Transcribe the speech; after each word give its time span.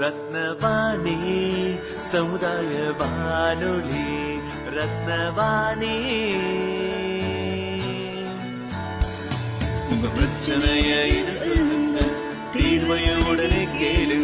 ரத்னவாணி 0.00 1.18
சமுதாய 2.12 2.92
வானொலி 2.98 4.08
ரத்னவாணி. 4.76 5.96
உங்க 9.90 10.06
பிரச்சனைய 10.16 10.90
சொல்லுங்க 11.42 12.00
தீர்வைய 12.54 13.08
உடனே 13.30 13.62
கேளுங்க 13.78 14.23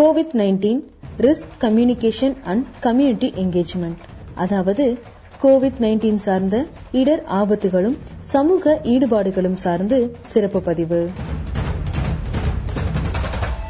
Covid 0.00 0.32
nineteen 0.32 0.80
risk 1.18 1.54
communication 1.60 2.34
and 2.44 2.64
community 2.80 3.32
engagement 3.36 4.00
அதாவது 4.34 4.98
கோவிட் 5.42 5.78
நைன்டீன் 5.78 6.14
சார்ந்த 6.14 6.66
இடர் 6.92 7.22
ஆபத்துகளும் 7.30 7.96
சமூக 8.20 8.80
ஈடுபாடுகளும் 8.82 9.54
சார்ந்து 9.54 10.16
சிறப்பு 10.22 10.62
பதிவு. 10.62 11.10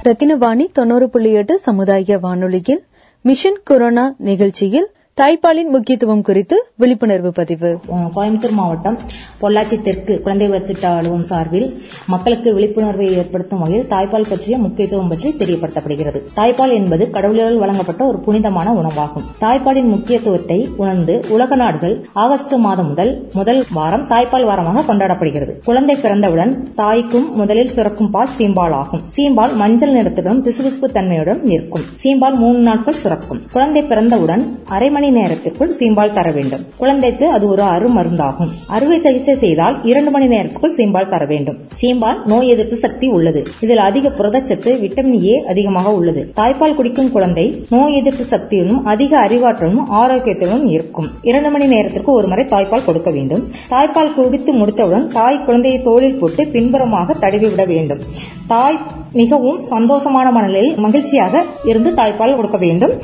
ரத்தினவாணி 0.03 0.73
தொண்ணூறு 0.73 1.11
புள்ளி 1.11 1.33
எட்டு 1.33 1.59
சமுதாய 1.59 2.19
வானொலியில் 2.19 2.85
மிஷன் 3.23 3.61
கொரோனா 3.65 4.15
நிகழ்ச்சியில் 4.19 4.89
தாய்ப்பாலின் 5.19 5.71
முக்கியத்துவம் 5.72 6.22
குறித்து 6.26 6.56
விழிப்புணர்வு 6.81 7.31
பதிவு. 7.38 7.71
கோயம்புத்தூர் 8.15 8.54
மாவட்டம் 8.59 8.94
பொள்ளாச்சி 9.41 9.76
தெற்கு 9.87 10.15
குழந்தை 10.25 10.47
வளர்த்திட்ட 10.50 10.84
அலுவலகம் 10.91 11.26
சார்பில் 11.31 11.66
மக்களுக்கு 12.12 12.50
விழிப்புணர்வை 12.56 13.06
ஏற்படுத்தும் 13.20 13.60
வகையில் 13.62 13.88
தாய்ப்பால் 13.91 14.26
பற்றிய 14.31 14.59
முக்கியத்துவம் 14.65 15.10
பற்றி 15.12 15.31
தெரியப்படுத்தப்படுகிறது. 15.41 16.20
தாய்ப்பால் 16.38 16.72
என்பது 16.78 17.06
கடவுளால் 17.16 17.59
வழங்கப்பட்ட 17.62 18.04
ஒரு 18.10 18.20
புனிதமான 18.28 18.72
உணவாகும். 18.81 19.26
தாய்ப்பாலின் 19.44 19.91
முக்கியத்துவத்தை 19.94 20.59
உணர்ந்து 20.82 21.16
உலக 21.37 21.59
நாடுகள் 21.62 21.97
ஆகஸ்ட் 22.25 22.54
மாதம் 22.66 22.88
முதல் 22.93 23.12
முதல் 23.41 23.60
வாரம் 23.78 24.06
தாய்ப்பால் 24.12 24.49
வாரமாக 24.53 24.87
கொண்டாடப்படுகிறது. 24.91 25.54
குழந்தை 25.69 25.99
பிறந்தவுடன் 26.06 26.54
தாய்க்கும் 26.81 27.28
முதலில் 27.43 27.75
சுரக்கும் 27.76 28.10
பால் 28.16 28.34
சீம்பால் 28.38 28.78
ஆகும். 28.81 29.04
சீம்பால் 29.19 29.54
மஞ்சள் 29.65 29.94
நிறத்துடன் 29.99 30.43
பிசுபிசுப்பு 30.49 30.93
தன்மையுடன் 30.97 31.44
நிற்கும். 31.53 31.87
சீம்பால் 32.04 32.41
மூணு 32.44 32.59
நாட்கள் 32.70 33.00
சுரக்கும். 33.04 33.44
குழந்தை 33.56 33.84
பிறந்தவுடன் 33.93 34.44
அரை 34.76 34.91
மணி 34.91 35.00
நேரத்திற்குள் 35.09 35.75
சீம்பால் 35.78 36.12
தர 36.12 36.31
வேண்டும். 36.31 36.65
குழந்தைக்கு 36.77 37.31
அது 37.31 37.49
ஒரு 37.49 37.62
அருமருந்தாகும் 37.62 38.50
அறுவை 38.66 39.00
சிகிச்சை 39.00 39.37
செய்தால் 39.37 39.84
இரண்டு 39.84 40.11
மணி 40.11 40.27
நேரத்துக்குள் 40.27 40.75
சீம்பால் 40.77 41.09
தர 41.09 41.25
வேண்டும். 41.25 41.56
சீம்பால் 41.81 42.25
நோய் 42.25 42.49
எதிர்ப்பு 42.49 42.77
சக்தி 42.77 43.06
உள்ளது. 43.06 43.47
இதில் 43.61 43.78
அதிக 43.78 44.09
புரதச்சத்து 44.09 44.71
விட்டமின் 44.84 45.25
ஏ 45.25 45.44
அதிகமாக 45.44 45.93
உள்ளது. 45.93 46.33
தாய்ப்பால் 46.37 46.75
குடிக்கும் 46.75 47.11
குழந்தை 47.11 47.65
நோய் 47.71 47.94
எதிர்ப்பு 47.94 48.37
சக்தியுடனும் 48.37 48.83
அதிக 48.83 49.28
அறிவாற்றலும் 49.28 49.83
ஆரோக்கியத்துடனும் 49.91 50.66
இருக்கும். 50.66 51.09
இரண்டு 51.22 51.50
மணி 51.50 51.67
நேரத்திற்கு 51.67 52.12
ஒரு 52.12 52.27
முறை 52.27 52.44
தாய்ப்பால் 52.44 52.84
கொடுக்க 52.84 53.11
வேண்டும். 53.11 53.50
தாய்ப்பால் 53.71 54.15
குடித்து 54.15 54.53
முடித்தவுடன் 54.53 55.09
தாய் 55.09 55.44
குழந்தையை 55.44 55.82
தோளில் 55.82 56.19
போட்டு 56.19 56.47
பின்புறமாக 56.47 57.15
தடவி 57.15 57.49
விட 57.49 57.65
வேண்டும். 57.65 57.99
தாய் 58.47 58.81
மிகவும் 59.12 59.60
சந்தோஷமான 59.71 60.26
மனநிலையில் 60.32 60.76
மகிழ்ச்சியாக 60.76 61.44
இருந்து 61.62 61.91
தாய்ப்பால் 61.91 62.37
கொடுக்க 62.37 62.59
வேண்டும். 62.59 62.94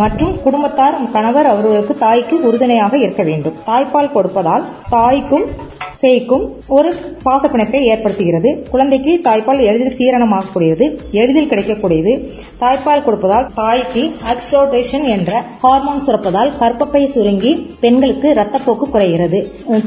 மற்றும் 0.00 0.42
குடும்பத்தார் 0.42 0.96
கணவர் 1.12 1.46
அவர்களுக்கு 1.46 1.96
தாய்க்கு 1.96 2.38
உறுதுணையாக 2.42 2.98
இருக்க 2.98 3.22
வேண்டும். 3.22 3.56
தாய்ப்பால் 3.66 4.12
கொடுப்பதால் 4.12 4.66
தாய்க்கும் 4.90 5.46
சேய்க்கும் 6.00 6.44
ஒரு 6.76 6.90
பாசப்பிணைப்பை 7.26 7.80
ஏற்படுத்துகிறது. 7.92 8.50
குழந்தைக்கு 8.72 9.12
தாய்ப்பால் 9.26 9.60
எளிதில் 9.68 9.96
சீரணமாகக்கூடியது 9.98 10.86
எளிதில் 11.20 11.48
கிடைக்கக்கூடியது. 11.52 12.12
தாய்ப்பால் 12.62 13.04
கொடுப்பதால் 13.06 13.46
தாய்க்கு 13.60 14.02
ஆக்சிடோடேஷன் 14.32 15.06
என்ற 15.14 15.30
ஹார்மோன் 15.62 16.02
சுரப்பதால் 16.06 16.52
கற்பப்பை 16.60 17.02
சுருங்கி 17.14 17.52
பெண்களுக்கு 17.84 18.28
ரத்தப்போக்கு 18.40 18.88
குறைகிறது. 18.94 19.40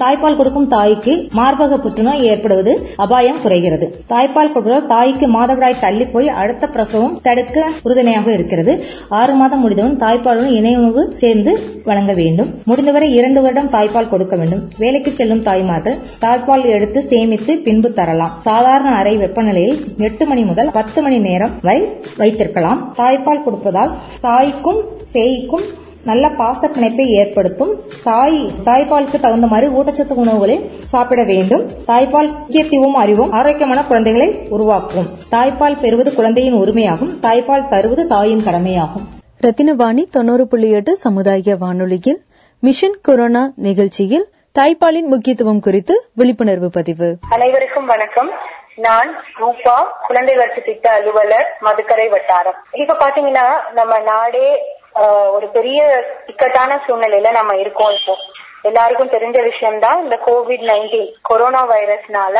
தாய்ப்பால் 0.03 0.39
கொடுக்கும் 0.39 0.67
தாய்க்கு 0.75 1.15
மார்பக 1.39 1.79
புற்றுநோய் 1.85 2.25
ஏற்படுவது 2.31 2.73
அபாயம் 3.05 3.41
குறைகிறது. 3.45 3.87
தாய்ப்பால் 4.13 4.51
கொடுப்பதால் 4.55 4.89
தாய்க்கு 4.93 5.27
மாதவிடாய் 5.37 5.81
தள்ளி 5.85 6.07
போய் 6.15 6.29
அடுத்த 6.43 6.67
பிரசவம் 6.75 7.15
தடுக்க 7.27 7.67
உறுதுணையாக 7.85 8.27
இருக்கிறது. 8.37 8.75
ஆறு 9.21 9.35
மாதம் 9.41 9.63
முடிந்தவுடன் 9.65 10.01
தாய்ப்பாலுடன் 10.05 10.57
இணையுணவு 10.59 11.05
சேர்ந்து 11.23 11.53
வழங்க 11.89 12.13
வேண்டும். 12.21 12.51
முடிந்தவரை 12.71 13.09
இரண்டு 13.19 13.39
வருடம் 13.47 13.73
தாய்ப்பால் 13.77 14.11
கொடுக்க 14.15 14.35
வேண்டும். 14.41 14.63
வேலைக்கு 14.83 15.11
செல்லும் 15.21 15.45
தாய்மார்கள் 15.49 15.97
தாய்ப்பால் 16.21 16.65
எடுத்து 16.65 17.01
சேமித்து 17.01 17.57
பின்பு 17.57 17.93
தரலாம். 17.93 18.39
சாதாரண 18.41 18.89
அறை 18.89 19.17
வெப்பநிலையில் 19.17 19.97
எட்டு 19.97 20.25
மணி 20.25 20.43
முதல் 20.43 20.71
பத்து 20.71 21.01
மணி 21.01 21.17
நேரம் 21.17 21.51
வரை 21.61 21.87
வைத்திருக்கலாம். 22.17 22.95
தாய்ப்பால் 22.97 23.43
கொடுப்பதால் 23.43 23.93
தாய்க்கும் 24.21 24.81
சேய்க்கும் 25.13 25.67
நல்ல 26.03 26.29
பாச 26.29 26.67
பிணைப்பை 26.67 27.05
ஏற்படுத்தும். 27.05 27.79
தாய் 28.03 28.49
தாய்ப்பாலுக்கு 28.65 29.19
தகுந்த 29.19 29.47
மாதிரி 29.47 29.71
ஊட்டச்சத்து 29.71 30.13
உணவுகளை 30.13 30.69
சாப்பிட 30.83 31.23
வேண்டும். 31.23 31.63
தாய்ப்பால் 31.87 32.37
முக்கியத்துவம் 32.37 32.93
அறிவும் 32.93 33.31
ஆரோக்கியமான 33.31 33.83
குழந்தைகளை 33.83 34.35
உருவாக்கும். 34.49 35.07
தாய்ப்பால் 35.31 35.79
பெறுவது 35.81 36.13
குழந்தையின் 36.13 36.53
உரிமையாகும். 36.53 37.13
தாய்ப்பால் 37.21 37.67
தருவது 37.67 38.07
தாயின் 38.07 38.43
கடமையாகும். 38.43 39.07
ரத்தினவாணி 39.41 40.03
தொண்ணூறு 40.11 40.47
புள்ளி 40.47 40.69
எட்டு 40.69 40.95
சமுதாய 40.95 41.55
வானொலியில் 41.55 42.21
மிஷன் 42.59 42.97
கொரோனா 43.01 43.51
நிகழ்ச்சியில் 43.55 44.25
தாய்ப்பாலின் 44.59 45.07
முக்கியத்துவம் 45.07 45.59
குறித்து 45.59 46.09
விழிப்புணர்வு 46.15 46.69
பதிவு. 46.69 47.17
அனைவருக்கும் 47.29 47.85
வணக்கம். 47.85 48.29
நான் 48.75 49.23
ரூபா 49.35 49.75
குழந்தை 50.07 50.35
வளர்ச்சி 50.35 50.61
திட்ட 50.61 50.91
அலுவலர் 50.91 51.57
மதுக்கரை 51.61 52.09
வட்டாரம். 52.09 52.57
இப்ப 52.73 52.93
பாத்தீங்கன்னா 52.93 53.45
நம்ம 53.71 53.99
நாடே 53.99 54.75
ஆஹ், 54.95 55.29
ஒரு 55.31 55.47
பெரிய 55.47 55.79
இக்கட்டான 56.25 56.83
சூழ்நிலையில 56.87 57.31
நம்ம 57.31 57.55
இருக்கோம் 57.55 57.89
இப்போ. 57.89 58.15
எல்லாருக்கும் 58.61 59.09
தெரிஞ்ச 59.09 59.43
விஷயம்தான் 59.43 60.03
இந்த 60.03 60.19
கோவிட் 60.25 60.65
நைன்டீன் 60.69 61.13
கொரோனா 61.21 61.67
வைரஸ்னால 61.67 62.37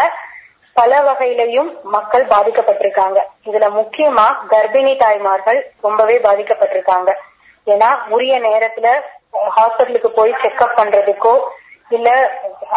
பல 0.73 1.01
வகையிலையும் 1.01 1.79
மக்கள் 1.83 2.25
பாதிக்கப்பட்டிருக்காங்க. 2.25 3.19
இதுல 3.45 3.69
முக்கியமா 3.79 4.27
கர்ப்பிணி 4.49 4.97
தாய்மார்கள் 4.97 5.71
ரொம்பவே 5.81 6.17
பாதிக்கப்பட்டிருக்காங்க. 6.17 7.09
ஏன்னா 7.67 8.09
உரிய 8.09 8.39
நேரத்துல 8.39 8.87
ஹாஸ்பிட்டலுக்கு 9.57 10.07
போய் 10.07 10.33
செக்அப் 10.43 10.77
பண்றதுக்கோ 10.77 11.33
இல்ல 11.97 12.09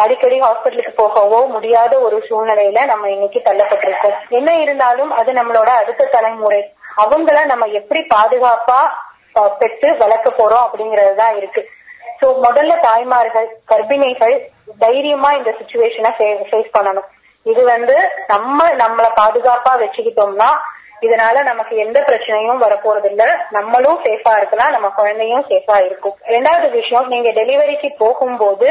அடிக்கடி 0.03 0.37
ஹாஸ்பிட்டலுக்கு 0.43 0.93
போகவோ 1.01 1.39
முடியாத 1.55 1.93
ஒரு 2.05 2.17
சூழ்நிலையில 2.27 2.85
நம்ம 2.91 3.09
இன்னைக்கு 3.15 3.39
தள்ளப்பட்டிருக்கோம். 3.47 4.17
என்ன 4.37 4.49
இருந்தாலும் 4.63 5.11
அது 5.19 5.31
நம்மளோட 5.39 5.69
அடுத்த 5.81 6.09
தலைமுறை. 6.15 6.61
அவங்கள 7.03 7.37
நம்ம 7.51 7.65
எப்படி 7.79 8.01
பாதுகாப்பா 8.15 8.81
பெற்று 9.61 9.89
வளர்க்க 10.01 10.29
போறோம் 10.39 10.65
அப்படிங்கறது 10.65 11.13
தான் 11.21 11.37
இருக்கு. 11.39 11.61
சோ 12.19 12.27
முதல்ல 12.45 12.73
தாய்மார்கள் 12.87 13.47
கர்ப்பிணிகள் 13.71 14.35
தைரியமா 14.83 15.29
இந்த 15.39 15.51
சுச்சுவேஷனை 15.59 16.11
ஃபேஸ் 16.49 16.75
பண்ணணும். 16.77 17.07
இது 17.51 17.61
வந்து 17.73 17.95
நம்ம 18.33 18.67
நம்மள 18.83 19.07
பாதுகாப்பா 19.21 19.73
வச்சுக்கிட்டோம்னா 19.83 20.49
இதனால 21.05 21.37
நமக்கு 21.47 21.73
எந்த 21.83 21.99
பிரச்சனையும் 22.09 22.61
வரப்போறது 22.65 23.07
இல்ல 23.11 23.23
நம்மளும் 23.55 23.97
சேஃபா 24.05 24.33
இருக்கலாம் 24.39 24.73
நம்ம 24.75 24.87
குழந்தையும் 24.99 25.47
சேஃபா 25.49 25.77
இருக்கும். 25.87 26.15
ரெண்டாவது 26.35 26.67
விஷயம் 26.77 27.07
நீங்க 27.13 27.29
டெலிவரிக்கு 27.39 27.89
போகும்போது 28.03 28.69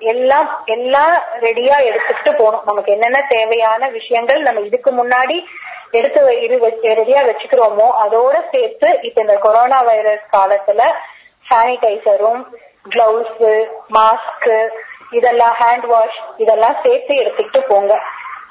எல்லாம் 0.00 0.62
எல்லாம் 0.64 1.22
ரெடியா 1.40 1.84
எடுத்துட்டு 1.84 2.34
போகணும். 2.34 2.62
நமக்கு 2.64 2.92
என்னென்ன 2.92 3.26
தேவையான 3.28 3.88
விஷயங்கள் 3.88 4.42
நம்ம 4.42 4.60
இதுக்கு 4.60 4.90
முன்னாடி 4.90 5.44
எடுத்து 5.90 6.28
வை- 6.28 6.42
இது 6.42 6.58
ரெடியா 6.82 7.24
வச்சுக்கிறோமோ 7.26 7.90
அதோட 8.00 8.42
சேர்த்து 8.52 8.98
இப்ப 9.02 9.20
இந்த 9.20 9.36
கொரோனா 9.36 9.80
வைரஸ் 9.80 10.20
காலத்துல 10.32 10.82
சானிடைசரும் 11.50 12.44
கிளவுஸ் 12.88 13.66
மாஸ்க் 13.94 14.68
இதெல்லாம் 15.10 15.56
ஹேண்ட் 15.60 15.86
வாஷ் 15.86 16.20
இதெல்லாம் 16.36 16.76
சேர்த்து 16.82 17.14
எடுத்துக்கிட்டு 17.14 17.60
போங்க. 17.60 17.98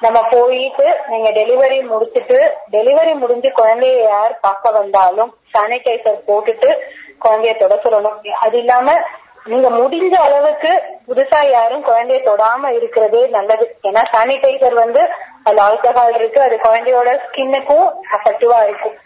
நம்ம 0.02 0.24
போயிட்டு 0.24 1.00
நீங்க 1.07 1.31
டெலிவரி 1.31 1.88
முடிச்சிட்டு 1.88 2.54
டெலிவரி 2.72 3.13
முடிஞ்சு 3.13 3.50
குழந்தைய 3.50 4.04
யார் 4.04 4.40
பார்க்க 4.40 4.69
வந்தாலும் 4.69 5.38
சானிடைசர் 5.54 6.22
போட்டுட்டு 6.28 6.78
குழந்தைய 7.25 7.57
தொட 7.57 7.75
சொல்லணும். 7.84 8.28
அது 8.30 8.57
இல்லாம 8.57 9.02
நீங்க 9.44 9.69
முடிஞ்ச 9.69 10.13
அளவுக்கு 10.13 10.83
புதுசா 11.07 11.50
யாரும் 11.50 11.86
குழந்தைய 11.86 12.27
தொடாம 12.27 12.75
இருக்கிறதே 12.75 13.27
நல்லது. 13.27 13.80
ஏன்னா 13.83 14.03
சானிடைசர் 14.13 14.74
வந்து 14.74 15.09
அதுல 15.44 15.68
ஆல்கஹால் 15.68 16.15
இருக்கு 16.15 16.41
அது 16.41 16.59
குழந்தையோட 16.63 17.07
ஸ்கின்னுக்கும் 17.07 17.91
அஃபெக்டிவா 18.12 18.63
இருக்கும். 18.63 18.97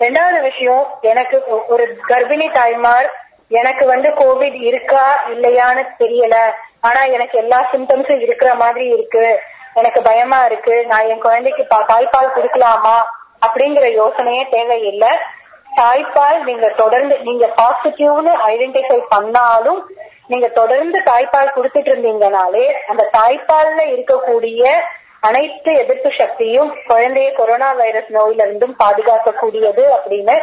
ரெண்டாவது 0.00 0.42
விஷயம் 0.42 0.98
எனக்கு 1.00 1.66
ஒரு 1.66 1.96
கர்ப்பிணி 2.08 2.52
தாய்மார் 2.52 3.10
எனக்கு 3.48 3.86
வந்து 3.86 4.10
கோவிட் 4.10 4.62
இருக்கா 4.62 5.20
இல்லையான்னு 5.28 5.86
தெரியல. 5.98 6.34
ஆனா 6.80 7.04
எனக்கு 7.04 7.38
எல்லா 7.38 7.68
சிம்டம்ஸும் 7.72 8.20
இருக்கிற 8.20 8.54
மாதிரி 8.54 8.86
இருக்கு. 8.86 9.40
எனக்கு 9.74 10.02
பயமா 10.02 10.44
இருக்கு. 10.44 10.86
நான் 10.86 11.06
என் 11.06 11.20
குழந்தைக்கு 11.20 11.66
பா- 11.70 11.88
தாய்ப்பால் 11.88 12.36
கொடுக்கலாமா 12.36 12.94
அப்படிங்கிற 13.46 13.92
யோசனையே 13.92 14.50
தேவையில்லை. 14.50 15.18
தாய்ப்பால் 15.80 16.38
நீங்க 16.44 16.66
தொடர்ந்து 16.76 17.14
நீங்க 17.22 17.46
பாசிட்டிவ்னு 17.58 18.32
ஐடென்டிஃபை 18.46 19.00
பண்ணாலும் 19.08 19.80
நீங்க 20.26 20.48
தொடர்ந்து 20.54 20.98
தாய்ப்பால் 21.02 21.54
கொடுத்துட்டு 21.54 21.90
இருந்தீங்கனாலே 21.92 22.66
அந்த 22.86 23.02
தாய்ப்பால்ல 23.12 23.84
இருக்கக்கூடிய 23.92 24.64
அனைத்து 25.20 25.70
எதிர்ப்பு 25.74 26.10
சக்தியும் 26.18 26.70
குழந்தைய 26.86 27.30
கொரோனா 27.32 27.70
வைரஸ் 27.74 28.10
நோயில 28.10 28.44
இருந்தும் 28.44 28.76
பாதுகாக்கக்கூடியது 28.78 29.84
அப்படின்னு 29.96 30.36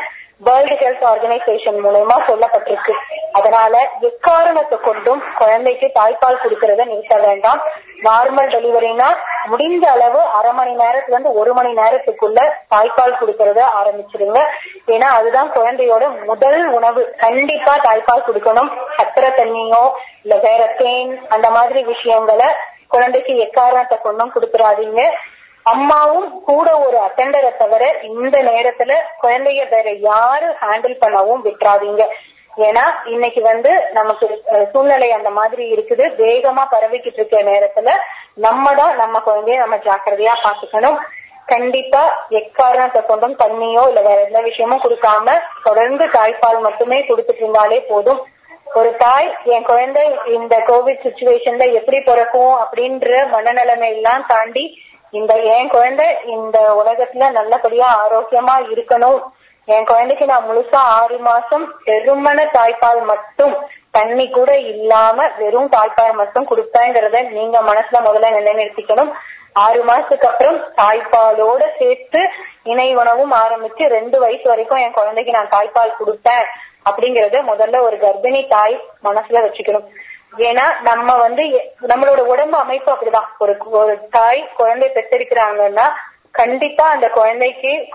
வேர்ல்டு 0.46 0.76
ஹெல்த் 0.82 1.06
ஆர்கனைசேஷன் 1.12 1.78
மூலயமா 1.84 2.16
சொல்லப்பட்டிருக்கு. 2.28 2.94
அதனால 3.32 3.74
எக்காரணத்தை 4.00 4.78
கொண்டும் 4.80 5.22
குழந்தைக்கு 5.38 5.88
தாய்ப்பால் 5.96 6.42
கொடுக்கறத 6.44 6.86
நிறுத்த 6.86 7.16
வேண்டாம். 7.18 7.62
நார்மல் 8.04 8.50
டெலிவரினா 8.54 9.08
முடிஞ்ச 9.52 9.86
அளவு 9.86 10.20
அரை 10.38 10.52
மணி 10.54 10.74
நேரத்துல 10.76 11.16
இருந்து 11.16 11.32
ஒரு 11.34 11.54
மணி 11.54 11.72
நேரத்துக்குள்ள 11.74 12.40
தாய்ப்பால் 12.74 13.18
கொடுக்கறத 13.20 13.62
ஆரம்பிச்சிருங்க. 13.80 14.40
ஏன்னா 14.88 15.08
அதுதான் 15.20 15.52
குழந்தையோட 15.52 16.24
முதல் 16.26 16.68
உணவு. 16.78 17.04
கண்டிப்பா 17.18 17.76
தாய்ப்பால் 17.88 18.28
கொடுக்கணும். 18.28 18.72
சக்கரை 18.98 19.32
தண்ணியோ 19.40 19.84
இல்ல 20.24 20.38
வேற 20.48 20.66
தேன் 20.82 21.14
அந்த 21.30 21.50
மாதிரி 21.50 21.84
விஷயங்களை 21.84 22.50
குழந்தைக்கு 22.88 23.38
எக்காரணத்தை 23.38 23.98
கொண்டும் 24.02 24.34
கொடுத்துறாதீங்க. 24.36 25.02
அம்மாவும் 25.72 26.30
கூட 26.50 26.68
ஒரு 26.86 26.98
அட்டெண்டரை 27.06 27.52
தவிர 27.58 27.84
இந்த 28.10 28.38
நேரத்துல 28.50 28.92
குழந்தைய 29.24 29.62
வேற 29.74 29.88
யாரு 30.10 30.48
ஹேண்டில் 30.64 31.02
பண்ணவும் 31.04 31.46
விட்டுறாதீங்க. 31.48 32.04
ஏன்னா 32.68 32.84
இன்னைக்கு 33.14 33.42
வந்து 33.50 33.72
நமக்கு 33.98 34.28
சூழ்நிலை 34.72 35.10
அந்த 35.18 35.30
மாதிரி 35.40 35.64
இருக்குது. 35.76 36.06
வேகமா 36.24 36.64
பரவிக்கிட்டு 36.74 37.20
இருக்க 37.22 37.42
நேரத்துல 37.52 37.92
நம்ம 38.46 38.74
தான் 38.80 38.96
நம்ம 39.02 39.22
குழந்தைய 39.28 39.58
நம்ம 39.64 39.78
ஜாக்கிரதையா 39.88 40.34
பாத்துக்கணும் 40.46 40.98
கண்டிப்பா 41.52 42.02
எக்காரணத்தை 42.40 43.02
கொண்டும் 43.10 43.36
தண்ணியோ 43.44 43.84
இல்ல 43.90 44.00
வேற 44.08 44.18
எந்த 44.28 44.40
விஷயமும் 44.48 44.82
கொடுக்காம 44.86 45.36
தொடர்ந்து 45.68 46.06
தாய்ப்பால் 46.16 46.66
மட்டுமே 46.66 46.98
கொடுத்துட்டு 47.10 47.44
இருந்தாலே 47.44 47.78
போதும். 47.92 48.20
ஒரு 48.78 48.90
தாய் 49.04 49.30
என் 49.54 49.68
குழந்தை 49.70 50.04
இந்த 50.38 50.56
கோவிட் 50.70 51.06
சுச்சுவேஷன்ல 51.06 51.66
எப்படி 51.80 52.00
பிறக்கும் 52.10 52.56
அப்படின்ற 52.64 53.10
மனநிலைமை 53.36 53.90
எல்லாம் 53.96 54.26
தாண்டி 54.34 54.66
இந்த 55.12 55.34
என் 55.56 55.70
குழந்தை 55.70 56.08
இந்த 56.26 56.60
உலகத்துல 56.82 57.32
நல்லபடியா 57.32 57.88
ஆரோக்கியமா 58.06 58.56
இருக்கணும். 58.74 59.20
என் 59.66 59.86
குழந்தைக்கு 59.86 60.26
நான் 60.26 60.48
முழுசா 60.50 60.82
ஆறு 61.00 61.18
மாசம் 61.20 61.66
வெறுமன 61.86 62.46
தாய்ப்பால் 62.58 63.02
மட்டும் 63.04 63.56
தண்ணி 63.92 64.30
கூட 64.30 64.60
இல்லாம 64.60 65.28
வெறும் 65.38 65.70
தாய்ப்பால் 65.70 66.14
மட்டும் 66.14 66.48
கொடுப்பேங்கிறத 66.48 67.30
நீங்க 67.30 67.62
மனசுல 67.62 68.02
முதல்ல 68.08 68.30
நிலைநிறுத்திக்கணும். 68.38 69.12
ஆறு 69.54 69.84
மாசத்துக்கு 69.86 70.28
அப்புறம் 70.28 70.60
தாய்ப்பாலோட 70.76 71.64
சேர்த்து 71.80 72.22
இணை 72.64 72.96
உணவும் 72.96 73.32
ஆரம்பிச்சு 73.32 73.84
ரெண்டு 73.88 74.20
வயசு 74.20 74.44
வரைக்கும் 74.44 74.78
என் 74.78 74.92
குழந்தைக்கு 74.92 75.32
நான் 75.32 75.54
தாய்ப்பால் 75.56 75.98
கொடுத்தேன் 76.00 76.46
அப்படிங்கறத 76.90 77.38
முதல்ல 77.52 77.80
ஒரு 77.80 77.98
கர்ப்பிணி 77.98 78.48
தாய் 78.48 78.76
மனசுல 79.04 79.42
வச்சுக்கணும். 79.46 79.88
ஏன்னா 80.36 80.82
நம்ம 80.82 81.16
வந்து 81.18 81.44
நம்மளோட 81.82 82.20
உடம்பு 82.20 82.58
அமைப்பு 82.58 82.92
அப்படிதான். 82.92 83.28
ஒரு 83.40 83.58
ஒரு 83.70 84.08
தாய் 84.12 84.50
குழந்தை 84.58 84.90
பெற்றிருக்கிறாங்கன்னா 84.90 85.92
கண்டிப்பா 86.32 86.90
அந்த 86.90 87.10
குழந்தைக்கு 87.10 87.88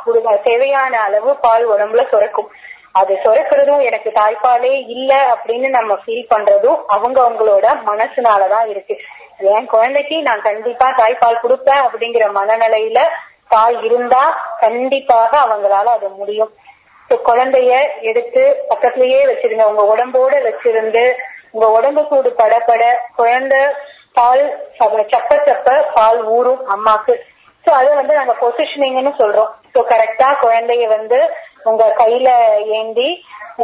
தேவையான 0.42 1.00
அளவு 1.00 1.36
பால் 1.36 1.68
உடம்புல 1.68 2.08
சுரக்கும். 2.08 2.50
அது 2.92 3.18
சுரக்கிறதும் 3.24 3.82
எனக்கு 3.82 4.10
தாய்ப்பாலே 4.10 4.84
இல்ல 4.88 5.36
அப்படின்னு 5.36 5.68
நம்ம 5.68 5.98
ஃபீல் 6.06 6.26
பண்றதும் 6.34 6.82
அவங்க 6.86 7.22
அவங்களோட 7.22 7.66
மனசுனாலதான் 7.86 8.66
இருக்கு. 8.66 8.96
என் 9.38 9.66
குழந்தைக்கு 9.66 10.22
நான் 10.22 10.42
கண்டிப்பா 10.42 10.88
தாய்ப்பால் 10.88 11.42
கொடுப்பேன் 11.42 11.84
அப்படிங்கிற 11.86 12.24
மனநிலையில 12.34 12.98
தாய் 13.48 13.78
இருந்தா 13.82 14.56
கண்டிப்பாக 14.60 15.38
அவங்களால 15.38 15.84
அது 15.84 16.08
முடியும். 16.08 16.54
குழந்தைய 17.10 17.80
எடுத்து 18.00 18.64
பக்கத்திலேயே 18.68 19.24
வச்சிருங்க. 19.24 19.62
உங்க 19.62 19.96
உடம்போட 19.96 20.34
வச்சிருந்து 20.42 21.12
உங்க 21.54 21.66
உடம்பு 21.76 22.02
சூடு 22.10 22.30
படப்பட 22.40 22.82
குழந்தை 23.18 23.62
பால் 24.18 24.44
சப்ப 24.78 25.36
சப்ப 25.48 25.76
பால் 25.96 26.20
ஊறும் 26.36 26.62
அம்மாக்கு. 26.74 27.14
சோ 27.64 27.70
அதை 27.80 27.90
வந்து 27.98 28.14
நாங்க 28.18 28.34
பொசிஷனிங்னு 28.40 29.12
சொல்றோம். 29.20 29.50
சோ 29.72 29.80
கரெக்டா 29.92 30.28
குழந்தைய 30.44 30.86
வந்து 30.96 31.18
உங்க 31.70 31.84
கையில 32.00 32.28
ஏந்தி 32.78 33.08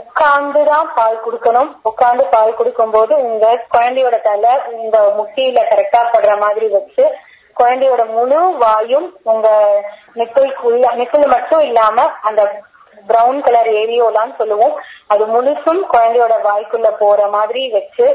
உட்கார்ந்துதான் 0.01 0.89
பால் 0.99 1.23
குடுக்கணும். 1.25 1.71
உட்கார்ந்து 1.91 2.25
பால் 2.35 2.59
குடுக்கும்போது 2.59 3.13
உங்க 3.27 3.47
குழந்தையோட 3.75 4.17
தலை 4.29 4.53
உங்க 4.77 4.99
முட்டியில 5.19 5.63
கரெக்டா 5.73 6.03
படுற 6.15 6.33
மாதிரி 6.45 6.69
வச்சு 6.77 7.05
குழந்தையோட 7.57 8.03
முழு 8.17 8.41
வாயும் 8.63 9.07
உங்க 9.33 9.49
நிப்பிள்குள்ள 10.19 10.93
நிப்பிள் 11.01 11.25
மட்டும் 11.35 11.63
இல்லாம 11.69 12.05
அந்த 12.29 12.43
பிரவுன் 13.11 13.41
கலர் 13.47 13.71
ஏரியோலான்னு 13.83 14.35
சொல்லுவோம். 14.41 14.75
அது 15.13 15.25
முழுசும் 15.35 15.81
குழந்தையோட 15.95 16.35
வாய்க்குள்ள 16.49 16.91
போற 17.03 17.29
மாதிரி 17.37 17.63
வச்சு 17.77 18.07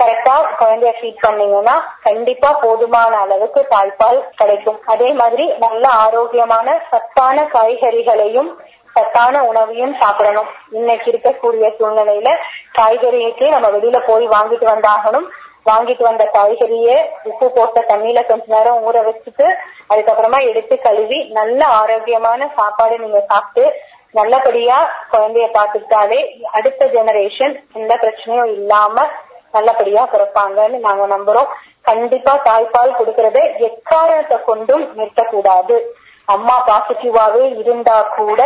கரெக்டா 0.00 0.34
குழந்தைய 0.60 0.92
ஃபீட் 0.98 1.24
பண்ணீங்கன்னா 1.24 1.74
கண்டிப்பா 2.08 2.50
போதுமான 2.62 3.12
அளவுக்கு 3.24 3.60
தாய்ப்பால் 3.72 4.20
கிடைக்கும். 4.40 4.78
அதே 4.92 5.08
மாதிரி 5.20 5.46
நல்ல 5.64 5.84
ஆரோக்கியமான 6.04 6.76
சத்தான 6.90 7.44
காய்கறிகளையும் 7.54 8.50
சத்தான 8.94 9.42
உணவையும் 9.50 9.92
சாப்பிடணும். 10.00 10.48
இன்னைக்கு 10.78 11.06
இருக்கக்கூடிய 11.10 11.66
சூழ்நிலையில 11.78 12.30
காய்கறிக்கு 12.78 13.46
நம்ம 13.54 13.68
வெளியில 13.76 14.00
போய் 14.08 14.26
வாங்கிட்டு 14.36 14.66
வந்தாகணும். 14.72 15.28
வாங்கிட்டு 15.68 16.02
வந்த 16.08 16.24
காய்கறிய 16.34 16.90
உப்பு 17.30 17.46
போட்ட 17.56 17.78
தண்ணியில 17.88 18.20
கொஞ்ச 18.28 18.44
நேரம் 18.54 18.82
ஊற 18.88 18.98
வச்சுட்டு 19.08 19.46
அதுக்கப்புறமா 19.90 20.38
எடுத்து 20.50 20.74
கழுவி 20.86 21.18
நல்ல 21.38 21.60
ஆரோக்கியமான 21.80 22.50
சாப்பாடு 22.58 22.94
நீங்க 22.98 23.20
சாப்பிட்டு 23.32 23.64
நல்லபடியா 24.18 24.78
குழந்தைய 25.12 25.46
பாத்துக்கிட்டாலே 25.56 26.20
அடுத்த 26.58 26.86
ஜெனரேஷன் 26.94 27.54
எந்த 27.78 27.92
பிரச்சனையும் 28.02 28.52
இல்லாம 28.58 29.06
நல்லபடியா 29.56 30.02
பிறப்பாங்கன்னு 30.12 30.78
நாங்க 30.86 31.04
நம்புறோம். 31.14 31.52
கண்டிப்பா 31.88 32.32
தாய்ப்பால் 32.48 32.98
கொடுக்கறத 32.98 33.38
எக்காரணத்தை 33.68 34.36
கொண்டும் 34.48 34.84
நிறுத்தக்கூடாது. 34.98 35.76
அம்மா 36.34 36.56
பாசிட்டிவாவே 36.68 37.44
இருந்தா 37.62 37.96
கூட 38.18 38.40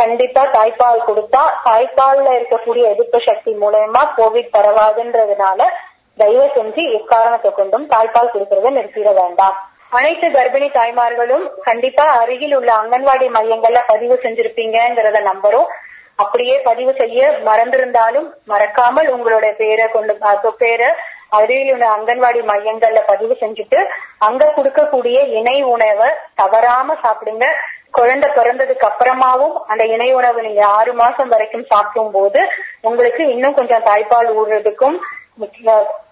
கண்டிப்பா 0.00 0.42
தாய்ப்பால் 0.56 1.06
கொடுத்தா 1.06 1.42
தாய்ப்பால்ல 1.68 2.28
இருக்கக்கூடிய 2.38 2.84
எதிர்ப்பு 2.94 3.18
சக்தி 3.28 3.52
மூலயமா 3.62 4.02
கோவிட் 4.18 4.54
பரவாதுன்றதுனால 4.56 5.60
தயவு 6.20 6.46
செஞ்சு 6.56 6.82
எக்காரணத்தை 6.98 7.50
கொண்டும் 7.58 7.86
தாய்ப்பால் 7.92 8.32
கொடுக்கறத 8.32 8.72
நிறுத்திட 8.78 9.10
வேண்டாம். 9.20 9.56
அனைத்து 9.96 10.26
கர்ப்பிணி 10.34 10.68
தாய்மார்களும் 10.76 11.42
கண்டிப்பா 11.66 12.04
அருகில் 12.20 12.54
உள்ள 12.58 12.70
அங்கன்வாடி 12.82 13.26
மையங்கள்ல 13.34 13.80
பதிவு 13.90 14.14
செஞ்சிருப்பீங்கிறத 14.22 15.18
நம்புறோம். 15.30 15.68
அப்படியே 16.22 16.54
பதிவு 16.68 16.92
செய்ய 17.00 17.28
மறந்திருந்தாலும் 17.48 18.28
மறக்காமல் 18.52 19.08
உங்களோட 19.14 19.46
பேரை 19.60 19.86
கொண்டு 19.96 20.14
பேரை 20.62 20.88
அருகில் 21.38 21.72
உள்ள 21.74 21.86
அங்கன்வாடி 21.96 22.40
மையங்கள்ல 22.52 23.02
பதிவு 23.12 23.36
செஞ்சுட்டு 23.42 23.78
அங்க 24.28 24.52
கொடுக்கக்கூடிய 24.56 25.18
இணை 25.38 25.56
உணவை 25.74 26.08
தவறாம 26.40 26.96
சாப்பிடுங்க. 27.04 27.46
குழந்தை 27.98 28.28
பிறந்ததுக்கு 28.36 28.86
அப்புறமாவும் 28.90 29.56
அந்த 29.72 29.84
இணை 29.94 30.10
உணவு 30.18 30.42
நீங்க 30.46 30.62
ஆறு 30.76 30.92
மாசம் 31.00 31.32
வரைக்கும் 31.32 31.70
சாப்பிடும் 31.72 32.14
போது 32.18 32.42
உங்களுக்கு 32.88 33.22
இன்னும் 33.34 33.58
கொஞ்சம் 33.58 33.88
தாய்ப்பால் 33.88 34.30
ஊடுறதுக்கும் 34.40 34.96